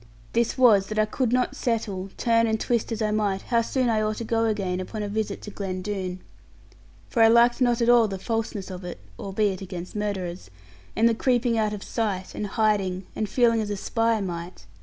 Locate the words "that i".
0.87-1.05